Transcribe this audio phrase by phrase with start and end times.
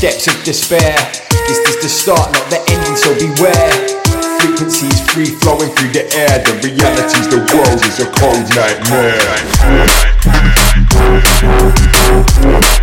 [0.00, 0.96] depths of despair.
[1.46, 3.72] This is the start, not the ending, so beware.
[4.40, 6.42] Frequencies free flowing through the air.
[6.44, 8.44] The reality's the world is a cold
[12.60, 12.79] nightmare.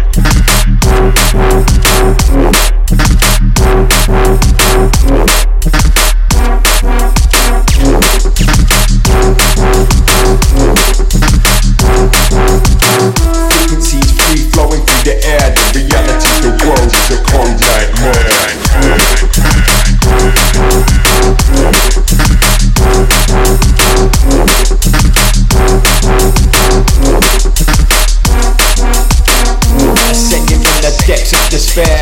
[31.58, 32.00] Despair.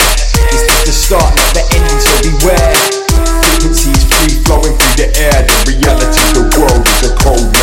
[0.51, 2.75] This is the start, not the ending, so beware.
[3.39, 5.47] Frequencies free flowing through the air.
[5.47, 7.54] The reality the world is a cold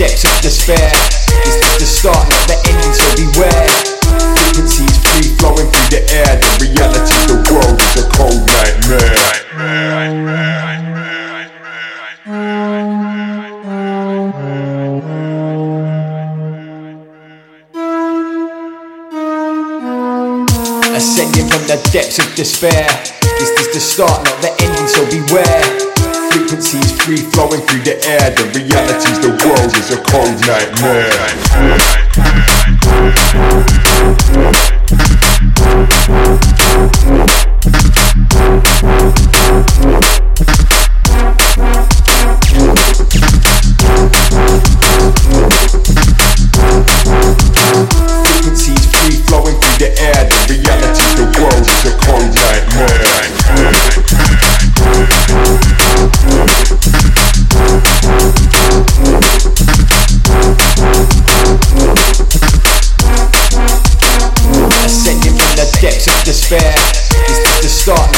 [0.00, 0.90] depths of despair.
[1.44, 3.29] This is the start, not the ending, so beware.
[21.70, 22.88] The depths of despair.
[23.38, 25.62] This is the start, not the ending, so beware
[26.34, 28.34] frequencies free flowing through the air.
[28.34, 32.09] The reality's the world is a cold nightmare.
[65.80, 66.74] Depths of despair.
[67.30, 68.09] Is This the start,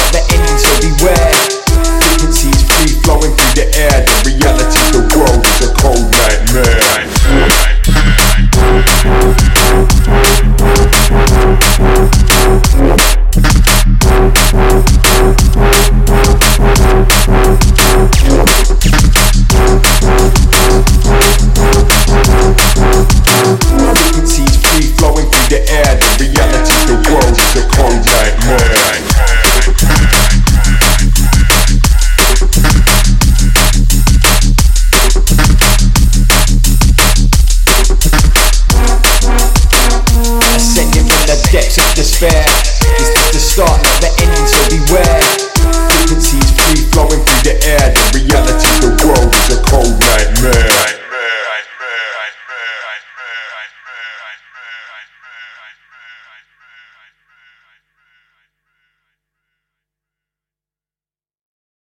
[41.94, 42.30] Despair.
[42.30, 42.44] fair.
[42.96, 44.46] This the start, of the ending.
[44.46, 44.61] So